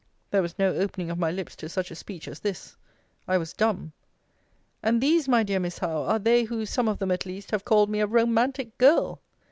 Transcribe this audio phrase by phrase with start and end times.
[0.31, 2.75] There was no opening of my lips to such a speech as this.
[3.27, 3.91] I was dumb.
[4.81, 7.65] And these, my dear Miss Howe, are they who, some of them at least, have
[7.65, 9.21] called me a romantic girl!